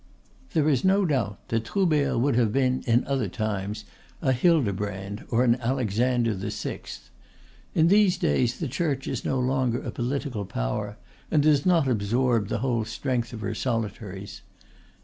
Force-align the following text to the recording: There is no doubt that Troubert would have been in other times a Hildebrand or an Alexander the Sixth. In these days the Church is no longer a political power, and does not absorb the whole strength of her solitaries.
There 0.53 0.67
is 0.67 0.83
no 0.83 1.05
doubt 1.05 1.47
that 1.49 1.65
Troubert 1.65 2.17
would 2.19 2.35
have 2.35 2.51
been 2.51 2.81
in 2.87 3.05
other 3.05 3.27
times 3.29 3.85
a 4.19 4.31
Hildebrand 4.31 5.25
or 5.29 5.43
an 5.43 5.61
Alexander 5.61 6.33
the 6.33 6.49
Sixth. 6.49 7.11
In 7.75 7.87
these 7.87 8.17
days 8.17 8.57
the 8.57 8.67
Church 8.67 9.07
is 9.07 9.23
no 9.23 9.39
longer 9.39 9.79
a 9.79 9.91
political 9.91 10.43
power, 10.43 10.97
and 11.29 11.43
does 11.43 11.67
not 11.67 11.87
absorb 11.87 12.47
the 12.47 12.57
whole 12.65 12.83
strength 12.83 13.31
of 13.31 13.41
her 13.41 13.53
solitaries. 13.53 14.41